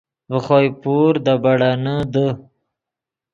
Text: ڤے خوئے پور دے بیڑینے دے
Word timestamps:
ڤے 0.29 0.37
خوئے 0.45 0.69
پور 0.81 1.13
دے 1.25 1.33
بیڑینے 1.43 1.95
دے 2.13 2.27